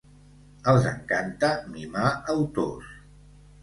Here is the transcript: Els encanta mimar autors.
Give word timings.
Els 0.71 0.87
encanta 0.93 1.53
mimar 1.77 2.17
autors. 2.37 2.95